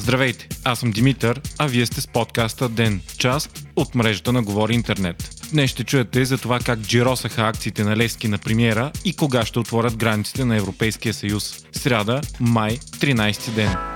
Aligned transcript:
Здравейте, 0.00 0.48
аз 0.64 0.78
съм 0.78 0.90
Димитър, 0.90 1.40
а 1.58 1.66
вие 1.66 1.86
сте 1.86 2.00
с 2.00 2.06
подкаста 2.06 2.68
Ден, 2.68 3.00
част 3.18 3.66
от 3.76 3.94
мрежата 3.94 4.32
на 4.32 4.42
Говори 4.42 4.74
Интернет. 4.74 5.30
Днес 5.50 5.70
ще 5.70 5.84
чуете 5.84 6.24
за 6.24 6.38
това 6.38 6.58
как 6.58 6.78
джиросаха 6.78 7.42
акциите 7.42 7.84
на 7.84 7.96
Лески 7.96 8.28
на 8.28 8.38
премиера 8.38 8.92
и 9.04 9.16
кога 9.16 9.44
ще 9.44 9.58
отворят 9.58 9.96
границите 9.96 10.44
на 10.44 10.56
Европейския 10.56 11.14
съюз. 11.14 11.66
Сряда, 11.72 12.20
май, 12.40 12.78
13 12.78 13.50
ден. 13.50 13.95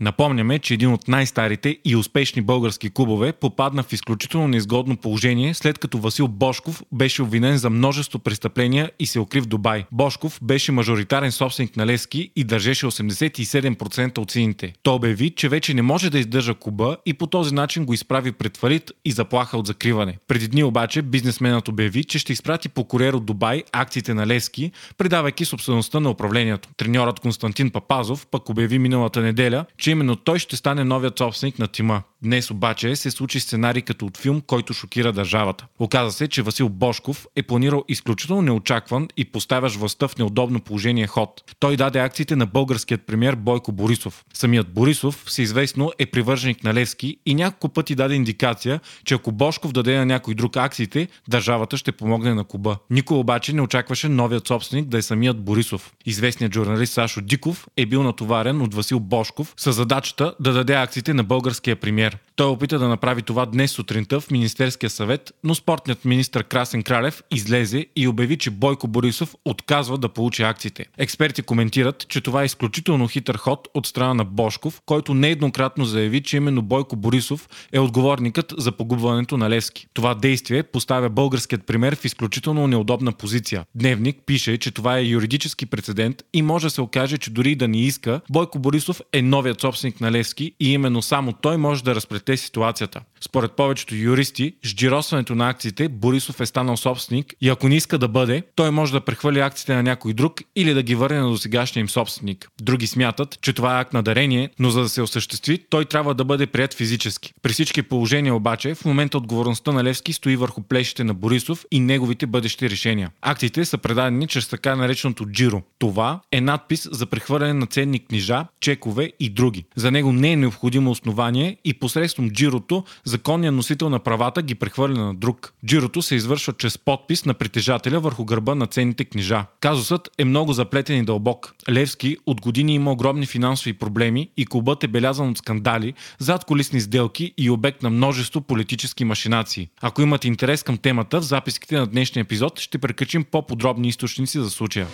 Напомняме, 0.00 0.58
че 0.58 0.74
един 0.74 0.92
от 0.92 1.08
най-старите 1.08 1.78
и 1.84 1.96
успешни 1.96 2.42
български 2.42 2.90
клубове 2.90 3.32
попадна 3.32 3.82
в 3.82 3.92
изключително 3.92 4.48
неизгодно 4.48 4.96
положение, 4.96 5.54
след 5.54 5.78
като 5.78 5.98
Васил 5.98 6.28
Бошков 6.28 6.82
беше 6.92 7.22
обвинен 7.22 7.56
за 7.56 7.70
множество 7.70 8.18
престъпления 8.18 8.90
и 8.98 9.06
се 9.06 9.20
укри 9.20 9.40
в 9.40 9.46
Дубай. 9.46 9.84
Бошков 9.92 10.38
беше 10.42 10.72
мажоритарен 10.72 11.32
собственик 11.32 11.76
на 11.76 11.86
Левски 11.86 12.30
и 12.36 12.44
държеше 12.44 12.86
87% 12.86 14.18
от 14.18 14.30
цените. 14.30 14.72
Той 14.82 14.94
обяви, 14.94 15.30
че 15.30 15.48
вече 15.48 15.74
не 15.74 15.82
може 15.82 16.10
да 16.10 16.18
издържа 16.18 16.54
клуба 16.54 16.96
и 17.06 17.14
по 17.14 17.26
този 17.26 17.54
начин 17.54 17.84
го 17.84 17.94
изправи 17.94 18.32
пред 18.32 18.56
фалит 18.56 18.92
и 19.04 19.12
заплаха 19.12 19.58
от 19.58 19.66
закриване. 19.66 20.18
Преди 20.28 20.48
дни 20.48 20.64
обаче 20.64 21.02
бизнесменът 21.02 21.68
обяви, 21.68 22.04
че 22.04 22.18
ще 22.18 22.32
изпрати 22.32 22.68
по 22.68 22.84
куриер 22.84 23.12
от 23.12 23.26
Дубай 23.26 23.62
акциите 23.72 24.14
на 24.14 24.26
Левски, 24.26 24.72
предавайки 24.98 25.44
собствеността 25.44 26.00
на 26.00 26.10
управлението. 26.10 26.68
Треньорът 26.76 27.20
Константин 27.20 27.70
Папазов 27.70 28.26
пък 28.26 28.48
обяви 28.48 28.78
миналата 28.78 29.20
неделя, 29.20 29.64
че 29.84 29.90
именно 29.90 30.16
той 30.16 30.38
ще 30.38 30.56
стане 30.56 30.84
новият 30.84 31.18
собственик 31.18 31.58
на 31.58 31.68
тима. 31.68 32.02
Днес 32.24 32.50
обаче 32.50 32.96
се 32.96 33.10
случи 33.10 33.40
сценарий 33.40 33.82
като 33.82 34.06
от 34.06 34.16
филм, 34.16 34.40
който 34.40 34.74
шокира 34.74 35.12
държавата. 35.12 35.66
Оказа 35.78 36.12
се, 36.12 36.28
че 36.28 36.42
Васил 36.42 36.68
Бошков 36.68 37.26
е 37.36 37.42
планирал 37.42 37.84
изключително 37.88 38.42
неочакван 38.42 39.08
и 39.16 39.24
поставящ 39.24 39.76
властта 39.76 40.08
в 40.08 40.18
неудобно 40.18 40.60
положение 40.60 41.06
ход. 41.06 41.54
Той 41.58 41.76
даде 41.76 41.98
акциите 41.98 42.36
на 42.36 42.46
българският 42.46 43.06
премьер 43.06 43.36
Бойко 43.36 43.72
Борисов. 43.72 44.24
Самият 44.34 44.74
Борисов, 44.74 45.24
всеизвестно, 45.26 45.92
е 45.98 46.06
привърженик 46.06 46.64
на 46.64 46.74
Левски 46.74 47.16
и 47.26 47.34
няколко 47.34 47.68
пъти 47.68 47.94
даде 47.94 48.14
индикация, 48.14 48.80
че 49.04 49.14
ако 49.14 49.32
Бошков 49.32 49.72
даде 49.72 49.98
на 49.98 50.06
някой 50.06 50.34
друг 50.34 50.56
акциите, 50.56 51.08
държавата 51.28 51.76
ще 51.76 51.92
помогне 51.92 52.34
на 52.34 52.44
Куба. 52.44 52.76
Никой 52.90 53.18
обаче 53.18 53.52
не 53.52 53.62
очакваше 53.62 54.08
новият 54.08 54.48
собственик 54.48 54.86
да 54.86 54.98
е 54.98 55.02
самият 55.02 55.44
Борисов. 55.44 55.92
Известният 56.06 56.54
журналист 56.54 56.92
Сашо 56.92 57.20
Диков 57.20 57.66
е 57.76 57.86
бил 57.86 58.02
натоварен 58.02 58.62
от 58.62 58.74
Васил 58.74 59.00
Бошков 59.00 59.54
с 59.56 59.72
задачата 59.72 60.34
да 60.40 60.52
даде 60.52 60.74
акциите 60.74 61.14
на 61.14 61.24
българския 61.24 61.76
премьер. 61.76 62.13
Той 62.36 62.46
опита 62.46 62.78
да 62.78 62.88
направи 62.88 63.22
това 63.22 63.46
днес 63.46 63.70
сутринта 63.70 64.20
в 64.20 64.30
Министерския 64.30 64.90
съвет, 64.90 65.32
но 65.44 65.54
спортният 65.54 66.04
министр 66.04 66.42
Красен 66.42 66.82
Кралев 66.82 67.22
излезе 67.30 67.86
и 67.96 68.08
обяви, 68.08 68.36
че 68.36 68.50
Бойко 68.50 68.88
Борисов 68.88 69.34
отказва 69.44 69.98
да 69.98 70.08
получи 70.08 70.42
акциите. 70.42 70.86
Експерти 70.98 71.42
коментират, 71.42 72.08
че 72.08 72.20
това 72.20 72.42
е 72.42 72.44
изключително 72.44 73.08
хитър 73.08 73.36
ход 73.36 73.68
от 73.74 73.86
страна 73.86 74.14
на 74.14 74.24
Бошков, 74.24 74.80
който 74.86 75.14
нееднократно 75.14 75.84
заяви, 75.84 76.22
че 76.22 76.36
именно 76.36 76.62
Бойко 76.62 76.96
Борисов 76.96 77.48
е 77.72 77.78
отговорникът 77.78 78.54
за 78.58 78.72
погубването 78.72 79.36
на 79.36 79.50
Левски. 79.50 79.86
Това 79.94 80.14
действие 80.14 80.62
поставя 80.62 81.10
българският 81.10 81.66
пример 81.66 81.96
в 81.96 82.04
изключително 82.04 82.66
неудобна 82.66 83.12
позиция. 83.12 83.64
Дневник 83.74 84.16
пише, 84.26 84.58
че 84.58 84.70
това 84.70 84.98
е 84.98 85.04
юридически 85.04 85.66
прецедент 85.66 86.22
и 86.32 86.42
може 86.42 86.66
да 86.66 86.70
се 86.70 86.80
окаже, 86.80 87.18
че 87.18 87.30
дори 87.30 87.54
да 87.54 87.68
не 87.68 87.80
иска, 87.80 88.20
Бойко 88.30 88.58
Борисов 88.58 89.00
е 89.12 89.22
новият 89.22 89.60
собственик 89.60 90.00
на 90.00 90.12
Левски 90.12 90.52
и 90.60 90.72
именно 90.72 91.02
само 91.02 91.32
той 91.32 91.56
може 91.56 91.84
да 91.84 91.94
разплете 92.04 92.36
ситуацията. 92.36 93.00
Според 93.20 93.52
повечето 93.52 93.94
юристи, 93.94 94.54
с 94.64 94.74
джиросването 94.74 95.34
на 95.34 95.48
акциите 95.48 95.88
Борисов 95.88 96.40
е 96.40 96.46
станал 96.46 96.76
собственик 96.76 97.34
и 97.40 97.48
ако 97.48 97.68
не 97.68 97.76
иска 97.76 97.98
да 97.98 98.08
бъде, 98.08 98.42
той 98.54 98.70
може 98.70 98.92
да 98.92 99.00
прехвърли 99.00 99.40
акциите 99.40 99.74
на 99.74 99.82
някой 99.82 100.12
друг 100.12 100.40
или 100.56 100.74
да 100.74 100.82
ги 100.82 100.94
върне 100.94 101.20
на 101.20 101.28
досегашния 101.28 101.80
им 101.80 101.88
собственик. 101.88 102.48
Други 102.62 102.86
смятат, 102.86 103.38
че 103.40 103.52
това 103.52 103.78
е 103.78 103.80
акт 103.80 103.92
на 103.92 104.02
дарение, 104.02 104.50
но 104.58 104.70
за 104.70 104.80
да 104.80 104.88
се 104.88 105.02
осъществи, 105.02 105.58
той 105.70 105.84
трябва 105.84 106.14
да 106.14 106.24
бъде 106.24 106.46
прият 106.46 106.74
физически. 106.74 107.32
При 107.42 107.52
всички 107.52 107.82
положения 107.82 108.34
обаче, 108.34 108.74
в 108.74 108.84
момента 108.84 109.18
отговорността 109.18 109.72
на 109.72 109.84
Левски 109.84 110.12
стои 110.12 110.36
върху 110.36 110.62
плещите 110.62 111.04
на 111.04 111.14
Борисов 111.14 111.64
и 111.70 111.80
неговите 111.80 112.26
бъдещи 112.26 112.70
решения. 112.70 113.10
Акциите 113.22 113.64
са 113.64 113.78
предадени 113.78 114.26
чрез 114.26 114.48
така 114.48 114.76
нареченото 114.76 115.26
джиро. 115.26 115.62
Това 115.78 116.20
е 116.32 116.40
надпис 116.40 116.88
за 116.92 117.06
прехвърляне 117.06 117.52
на 117.52 117.66
ценни 117.66 117.98
книжа, 117.98 118.46
чекове 118.60 119.12
и 119.20 119.30
други. 119.30 119.64
За 119.76 119.90
него 119.90 120.12
не 120.12 120.32
е 120.32 120.36
необходимо 120.36 120.90
основание 120.90 121.56
и 121.64 121.74
посредством 121.84 122.30
джирото 122.30 122.84
законният 123.04 123.54
носител 123.54 123.88
на 123.90 123.98
правата 123.98 124.42
ги 124.42 124.54
прехвърля 124.54 125.04
на 125.04 125.14
друг. 125.14 125.52
Джирото 125.66 126.02
се 126.02 126.14
извършва 126.14 126.52
чрез 126.52 126.78
подпис 126.78 127.24
на 127.24 127.34
притежателя 127.34 128.00
върху 128.00 128.24
гърба 128.24 128.54
на 128.54 128.66
ценните 128.66 129.04
книжа. 129.04 129.44
Казусът 129.60 130.08
е 130.18 130.24
много 130.24 130.52
заплетен 130.52 130.98
и 130.98 131.04
дълбок. 131.04 131.54
Левски 131.70 132.16
от 132.26 132.40
години 132.40 132.74
има 132.74 132.92
огромни 132.92 133.26
финансови 133.26 133.72
проблеми 133.72 134.30
и 134.36 134.46
клубът 134.46 134.84
е 134.84 134.88
белязан 134.88 135.30
от 135.30 135.38
скандали, 135.38 135.94
зад 136.18 136.44
колисни 136.44 136.80
сделки 136.80 137.32
и 137.38 137.50
обект 137.50 137.82
на 137.82 137.90
множество 137.90 138.40
политически 138.40 139.04
машинации. 139.04 139.68
Ако 139.80 140.02
имате 140.02 140.28
интерес 140.28 140.62
към 140.62 140.78
темата, 140.78 141.20
в 141.20 141.24
записките 141.24 141.78
на 141.78 141.86
днешния 141.86 142.22
епизод 142.22 142.60
ще 142.60 142.78
прекачим 142.78 143.24
по-подробни 143.24 143.88
източници 143.88 144.38
за 144.38 144.50
случая. 144.50 144.86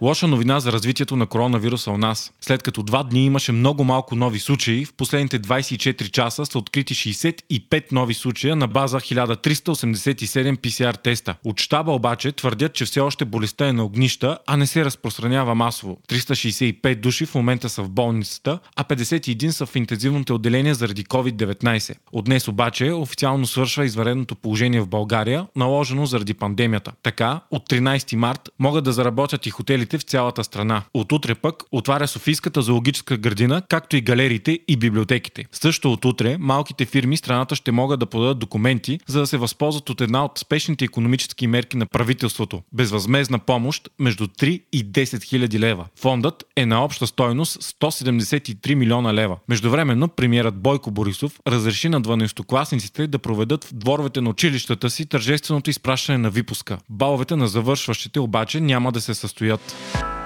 Лоша 0.00 0.26
новина 0.26 0.60
за 0.60 0.72
развитието 0.72 1.16
на 1.16 1.26
коронавируса 1.26 1.90
у 1.90 1.98
нас. 1.98 2.32
След 2.40 2.62
като 2.62 2.82
два 2.82 3.02
дни 3.02 3.24
имаше 3.24 3.52
много 3.52 3.84
малко 3.84 4.16
нови 4.16 4.38
случаи, 4.38 4.84
в 4.84 4.92
последните 4.92 5.40
24 5.40 6.10
часа 6.10 6.46
са 6.46 6.58
открити 6.58 6.94
65 6.94 7.92
нови 7.92 8.14
случая 8.14 8.56
на 8.56 8.68
база 8.68 9.00
1387 9.00 10.56
PCR 10.56 11.02
теста. 11.02 11.34
От 11.44 11.60
щаба 11.60 11.92
обаче 11.92 12.32
твърдят, 12.32 12.74
че 12.74 12.84
все 12.84 13.00
още 13.00 13.24
болестта 13.24 13.68
е 13.68 13.72
на 13.72 13.84
огнища, 13.84 14.38
а 14.46 14.56
не 14.56 14.66
се 14.66 14.84
разпространява 14.84 15.54
масово. 15.54 15.98
365 16.08 17.00
души 17.00 17.26
в 17.26 17.34
момента 17.34 17.68
са 17.68 17.82
в 17.82 17.90
болницата, 17.90 18.58
а 18.76 18.84
51 18.84 19.50
са 19.50 19.66
в 19.66 19.76
интензивното 19.76 20.34
отделение 20.34 20.74
заради 20.74 21.04
COVID-19. 21.04 21.94
От 22.12 22.24
днес 22.24 22.48
обаче 22.48 22.92
официално 22.92 23.46
свършва 23.46 23.84
изваредното 23.84 24.36
положение 24.36 24.80
в 24.80 24.88
България, 24.88 25.46
наложено 25.56 26.06
заради 26.06 26.34
пандемията. 26.34 26.92
Така, 27.02 27.40
от 27.50 27.70
13 27.70 28.16
март 28.16 28.48
могат 28.58 28.84
да 28.84 28.92
заработят 28.92 29.46
и 29.46 29.50
хотели 29.50 29.87
в 29.96 30.02
цялата 30.02 30.44
страна. 30.44 30.82
От 30.94 31.12
утре 31.12 31.34
пък 31.34 31.62
отваря 31.72 32.08
Софийската 32.08 32.62
зоологическа 32.62 33.16
градина, 33.16 33.62
както 33.68 33.96
и 33.96 34.00
галериите 34.00 34.58
и 34.68 34.76
библиотеките. 34.76 35.44
Също 35.52 35.92
от 35.92 36.04
утре 36.04 36.36
малките 36.38 36.84
фирми 36.84 37.16
страната 37.16 37.54
ще 37.54 37.72
могат 37.72 38.00
да 38.00 38.06
подадат 38.06 38.38
документи, 38.38 39.00
за 39.06 39.20
да 39.20 39.26
се 39.26 39.36
възползват 39.36 39.90
от 39.90 40.00
една 40.00 40.24
от 40.24 40.38
спешните 40.38 40.84
економически 40.84 41.46
мерки 41.46 41.76
на 41.76 41.86
правителството. 41.86 42.62
Безвъзмезна 42.72 43.38
помощ 43.38 43.88
между 43.98 44.26
3 44.26 44.62
и 44.72 44.86
10 44.86 45.22
хиляди 45.22 45.60
лева. 45.60 45.86
Фондът 46.00 46.44
е 46.56 46.66
на 46.66 46.84
обща 46.84 47.06
стойност 47.06 47.62
173 47.62 48.74
милиона 48.74 49.14
лева. 49.14 49.36
Междувременно 49.48 50.08
премиерът 50.08 50.62
Бойко 50.62 50.90
Борисов 50.90 51.40
разреши 51.46 51.88
на 51.88 52.02
12-класниците 52.02 53.06
да 53.06 53.18
проведат 53.18 53.64
в 53.64 53.74
дворовете 53.74 54.20
на 54.20 54.30
училищата 54.30 54.90
си 54.90 55.06
тържественото 55.06 55.70
изпращане 55.70 56.18
на 56.18 56.30
випуска. 56.30 56.78
Баловете 56.90 57.36
на 57.36 57.48
завършващите 57.48 58.20
обаче 58.20 58.60
няма 58.60 58.92
да 58.92 59.00
се 59.00 59.14
състоят. 59.14 59.74
Peace. 59.78 60.17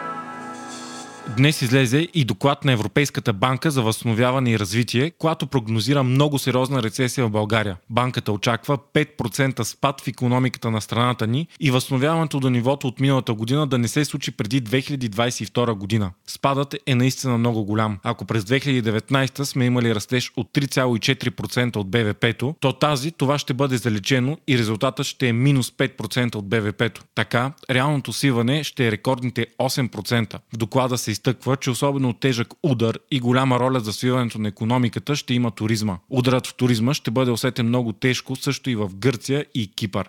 Днес 1.28 1.62
излезе 1.62 2.08
и 2.14 2.24
доклад 2.24 2.64
на 2.64 2.72
Европейската 2.72 3.32
банка 3.32 3.70
за 3.70 3.82
възстановяване 3.82 4.50
и 4.50 4.58
развитие, 4.58 5.10
която 5.10 5.46
прогнозира 5.46 6.02
много 6.02 6.38
сериозна 6.38 6.82
рецесия 6.82 7.26
в 7.26 7.30
България. 7.30 7.76
Банката 7.90 8.32
очаква 8.32 8.78
5% 8.94 9.62
спад 9.62 10.00
в 10.00 10.08
економиката 10.08 10.70
на 10.70 10.80
страната 10.80 11.26
ни 11.26 11.46
и 11.60 11.70
възстановяването 11.70 12.40
до 12.40 12.50
нивото 12.50 12.88
от 12.88 13.00
миналата 13.00 13.34
година 13.34 13.66
да 13.66 13.78
не 13.78 13.88
се 13.88 14.04
случи 14.04 14.30
преди 14.30 14.62
2022 14.62 15.72
година. 15.74 16.10
Спадът 16.26 16.76
е 16.86 16.94
наистина 16.94 17.38
много 17.38 17.64
голям. 17.64 17.98
Ако 18.02 18.24
през 18.24 18.44
2019 18.44 19.42
сме 19.42 19.64
имали 19.64 19.94
растеж 19.94 20.32
от 20.36 20.48
3,4% 20.52 21.76
от 21.76 21.90
БВП-то, 21.90 22.54
то 22.60 22.72
тази 22.72 23.12
това 23.12 23.38
ще 23.38 23.54
бъде 23.54 23.76
залечено 23.76 24.38
и 24.48 24.58
резултатът 24.58 25.06
ще 25.06 25.28
е 25.28 25.32
минус 25.32 25.70
5% 25.70 26.34
от 26.34 26.48
БВП-то. 26.48 27.02
Така, 27.14 27.52
реалното 27.70 28.12
сиване 28.12 28.64
ще 28.64 28.86
е 28.86 28.90
рекордните 28.90 29.46
8%. 29.60 30.38
В 30.54 30.56
доклада 30.56 30.98
се 30.98 31.11
изтъква, 31.12 31.56
че 31.56 31.70
особено 31.70 32.12
тежък 32.12 32.48
удар 32.62 32.98
и 33.10 33.20
голяма 33.20 33.60
роля 33.60 33.80
за 33.80 33.92
свиването 33.92 34.38
на 34.38 34.48
економиката 34.48 35.16
ще 35.16 35.34
има 35.34 35.50
туризма. 35.50 35.98
Ударът 36.10 36.46
в 36.46 36.54
туризма 36.54 36.94
ще 36.94 37.10
бъде 37.10 37.30
усетен 37.30 37.66
много 37.66 37.92
тежко 37.92 38.36
също 38.36 38.70
и 38.70 38.76
в 38.76 38.90
Гърция 38.94 39.46
и 39.54 39.72
Кипър. 39.74 40.08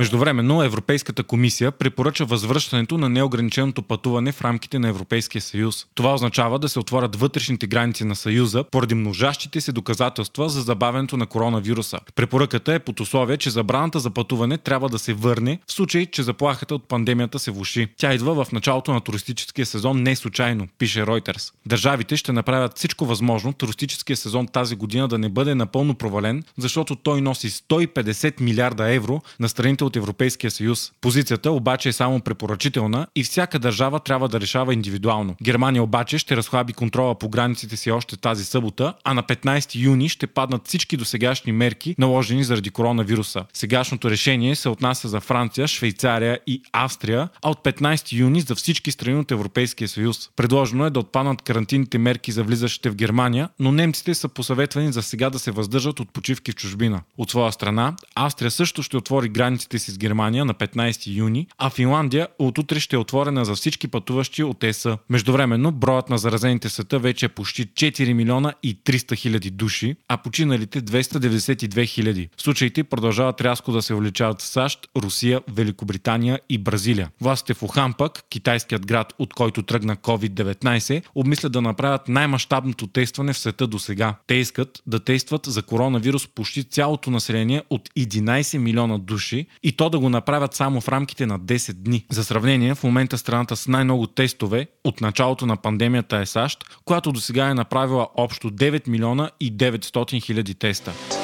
Междувременно 0.00 0.62
Европейската 0.62 1.22
комисия 1.22 1.70
препоръча 1.70 2.24
възвръщането 2.24 2.98
на 2.98 3.08
неограниченото 3.08 3.82
пътуване 3.82 4.32
в 4.32 4.42
рамките 4.42 4.78
на 4.78 4.88
Европейския 4.88 5.42
съюз. 5.42 5.86
Това 5.94 6.14
означава 6.14 6.58
да 6.58 6.68
се 6.68 6.78
отворят 6.78 7.16
вътрешните 7.16 7.66
граници 7.66 8.04
на 8.04 8.16
съюза 8.16 8.64
поради 8.70 8.94
множащите 8.94 9.60
се 9.60 9.72
доказателства 9.72 10.48
за 10.48 10.60
забавянето 10.60 11.16
на 11.16 11.26
коронавируса. 11.26 11.98
Препоръката 12.14 12.74
е 12.74 12.78
под 12.78 13.00
условие, 13.00 13.36
че 13.36 13.50
забраната 13.50 14.00
за 14.00 14.10
пътуване 14.10 14.58
трябва 14.58 14.88
да 14.88 14.98
се 14.98 15.14
върне 15.14 15.58
в 15.66 15.72
случай, 15.72 16.06
че 16.06 16.22
заплахата 16.22 16.74
от 16.74 16.88
пандемията 16.88 17.38
се 17.38 17.50
влуши. 17.50 17.88
Тя 17.96 18.14
идва 18.14 18.44
в 18.44 18.52
началото 18.52 18.92
на 18.92 19.00
туристическия 19.00 19.66
сезон 19.66 20.02
не 20.02 20.16
случайно, 20.16 20.68
пише 20.78 21.04
Reuters. 21.04 21.52
Държавите 21.66 22.16
ще 22.16 22.32
направят 22.32 22.76
всичко 22.76 23.06
възможно 23.06 23.52
туристическия 23.52 24.16
сезон 24.16 24.46
тази 24.46 24.76
година 24.76 25.08
да 25.08 25.18
не 25.18 25.28
бъде 25.28 25.54
напълно 25.54 25.94
провален, 25.94 26.42
защото 26.58 26.96
той 26.96 27.20
носи 27.20 27.50
150 27.50 28.40
милиарда 28.40 28.92
евро 28.92 29.22
на 29.40 29.48
страните 29.48 29.89
от 29.90 29.96
Европейския 29.96 30.50
съюз. 30.50 30.92
Позицията 31.00 31.50
обаче 31.50 31.88
е 31.88 31.92
само 31.92 32.20
препоръчителна 32.20 33.06
и 33.16 33.24
всяка 33.24 33.58
държава 33.58 34.00
трябва 34.00 34.28
да 34.28 34.40
решава 34.40 34.74
индивидуално. 34.74 35.36
Германия 35.42 35.82
обаче 35.82 36.18
ще 36.18 36.36
разхлаби 36.36 36.72
контрола 36.72 37.18
по 37.18 37.28
границите 37.28 37.76
си 37.76 37.90
още 37.90 38.16
тази 38.16 38.44
събота, 38.44 38.94
а 39.04 39.14
на 39.14 39.22
15 39.22 39.74
юни 39.74 40.08
ще 40.08 40.26
паднат 40.26 40.68
всички 40.68 40.96
досегашни 40.96 41.52
мерки, 41.52 41.94
наложени 41.98 42.44
заради 42.44 42.70
коронавируса. 42.70 43.44
Сегашното 43.52 44.10
решение 44.10 44.56
се 44.56 44.68
отнася 44.68 45.08
за 45.08 45.20
Франция, 45.20 45.68
Швейцария 45.68 46.38
и 46.46 46.62
Австрия, 46.72 47.28
а 47.42 47.50
от 47.50 47.64
15 47.64 48.12
юни 48.12 48.40
за 48.40 48.54
всички 48.54 48.90
страни 48.90 49.18
от 49.18 49.30
Европейския 49.30 49.88
съюз. 49.88 50.30
Предложено 50.36 50.86
е 50.86 50.90
да 50.90 51.00
отпаднат 51.00 51.42
карантинните 51.42 51.98
мерки 51.98 52.32
за 52.32 52.42
влизащите 52.42 52.90
в 52.90 52.94
Германия, 52.94 53.48
но 53.58 53.72
немците 53.72 54.14
са 54.14 54.28
посъветвани 54.28 54.92
за 54.92 55.02
сега 55.02 55.30
да 55.30 55.38
се 55.38 55.50
въздържат 55.50 56.00
от 56.00 56.12
почивки 56.12 56.52
в 56.52 56.54
чужбина. 56.54 57.02
От 57.18 57.30
своя 57.30 57.52
страна, 57.52 57.96
Австрия 58.14 58.50
също 58.50 58.82
ще 58.82 58.96
отвори 58.96 59.28
границите 59.28 59.78
с 59.80 59.98
Германия 59.98 60.44
на 60.44 60.54
15 60.54 61.16
юни, 61.16 61.46
а 61.58 61.70
Финландия 61.70 62.28
от 62.38 62.58
утре 62.58 62.80
ще 62.80 62.96
е 62.96 62.98
отворена 62.98 63.44
за 63.44 63.54
всички 63.54 63.88
пътуващи 63.88 64.42
от 64.42 64.64
ЕС. 64.64 64.86
Междувременно, 65.10 65.72
броят 65.72 66.10
на 66.10 66.18
заразените 66.18 66.68
света 66.68 66.98
вече 66.98 67.26
е 67.26 67.28
почти 67.28 67.66
4 67.66 68.12
милиона 68.12 68.54
и 68.62 68.76
300 68.76 69.16
хиляди 69.16 69.50
души, 69.50 69.96
а 70.08 70.16
починалите 70.16 70.82
292 70.82 71.84
хиляди. 71.84 72.28
Случаите 72.36 72.84
продължават 72.84 73.40
рязко 73.40 73.72
да 73.72 73.82
се 73.82 73.94
увеличават 73.94 74.40
в 74.40 74.46
САЩ, 74.46 74.88
Русия, 74.96 75.40
Великобритания 75.48 76.40
и 76.48 76.58
Бразилия. 76.58 77.10
Властите 77.20 77.54
в 77.54 77.62
Ухан 77.62 77.92
пък, 77.92 78.24
китайският 78.30 78.86
град, 78.86 79.14
от 79.18 79.34
който 79.34 79.62
тръгна 79.62 79.96
COVID-19, 79.96 81.02
обмислят 81.14 81.52
да 81.52 81.62
направят 81.62 82.08
най-мащабното 82.08 82.86
тестване 82.86 83.32
в 83.32 83.38
света 83.38 83.66
до 83.66 83.78
сега. 83.78 84.14
Те 84.26 84.34
искат 84.34 84.82
да 84.86 85.04
тестват 85.04 85.46
за 85.46 85.62
коронавирус 85.62 86.26
почти 86.26 86.64
цялото 86.64 87.10
население 87.10 87.62
от 87.70 87.88
11 87.88 88.58
милиона 88.58 88.98
души 88.98 89.46
и 89.62 89.72
то 89.72 89.90
да 89.90 89.98
го 89.98 90.08
направят 90.08 90.54
само 90.54 90.80
в 90.80 90.88
рамките 90.88 91.26
на 91.26 91.40
10 91.40 91.72
дни. 91.72 92.06
За 92.10 92.24
сравнение, 92.24 92.74
в 92.74 92.84
момента 92.84 93.18
страната 93.18 93.56
с 93.56 93.68
най-много 93.68 94.06
тестове 94.06 94.66
от 94.84 95.00
началото 95.00 95.46
на 95.46 95.56
пандемията 95.56 96.16
е 96.16 96.26
САЩ, 96.26 96.64
която 96.84 97.12
до 97.12 97.20
сега 97.20 97.48
е 97.48 97.54
направила 97.54 98.08
общо 98.16 98.50
9 98.50 98.88
милиона 98.88 99.30
и 99.40 99.56
900 99.56 100.22
хиляди 100.22 100.54
теста. 100.54 101.19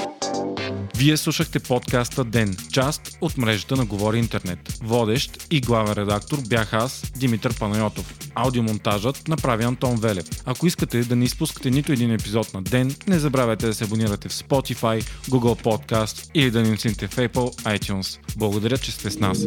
Вие 0.98 1.16
слушахте 1.16 1.60
подкаста 1.60 2.24
Ден, 2.24 2.56
част 2.72 3.18
от 3.20 3.38
мрежата 3.38 3.76
на 3.76 3.84
Говори 3.84 4.18
Интернет. 4.18 4.58
Водещ 4.82 5.46
и 5.50 5.60
главен 5.60 5.92
редактор 5.92 6.38
бях 6.48 6.74
аз, 6.74 7.12
Димитър 7.16 7.58
Панайотов. 7.58 8.14
Аудиомонтажът 8.34 9.28
направи 9.28 9.64
Антон 9.64 9.96
Велев. 9.96 10.26
Ако 10.44 10.66
искате 10.66 11.00
да 11.00 11.16
не 11.16 11.24
изпускате 11.24 11.70
нито 11.70 11.92
един 11.92 12.10
епизод 12.10 12.54
на 12.54 12.62
ден, 12.62 12.94
не 13.06 13.18
забравяйте 13.18 13.66
да 13.66 13.74
се 13.74 13.84
абонирате 13.84 14.28
в 14.28 14.32
Spotify, 14.32 15.02
Google 15.28 15.62
Podcast 15.62 16.30
или 16.34 16.50
да 16.50 16.62
ни 16.62 16.76
в 17.08 17.16
Apple 17.16 17.78
iTunes. 17.78 18.18
Благодаря, 18.36 18.78
че 18.78 18.92
сте 18.92 19.10
с 19.10 19.18
нас. 19.18 19.46